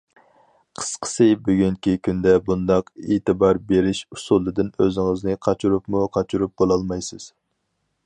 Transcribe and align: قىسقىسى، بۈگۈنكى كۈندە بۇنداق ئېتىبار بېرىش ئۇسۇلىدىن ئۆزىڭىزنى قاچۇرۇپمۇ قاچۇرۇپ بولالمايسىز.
قىسقىسى، 0.77 1.27
بۈگۈنكى 1.47 1.93
كۈندە 2.07 2.33
بۇنداق 2.49 2.89
ئېتىبار 3.09 3.61
بېرىش 3.69 4.03
ئۇسۇلىدىن 4.17 4.75
ئۆزىڭىزنى 4.83 5.41
قاچۇرۇپمۇ 5.49 6.07
قاچۇرۇپ 6.19 6.61
بولالمايسىز. 6.65 7.33